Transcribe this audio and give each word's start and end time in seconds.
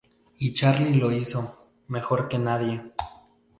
Y 0.39 0.55
Charly 0.55 0.95
lo 0.95 1.11
hizo, 1.11 1.69
mejor 1.89 2.27
que 2.27 2.39
nadie. 2.39 2.91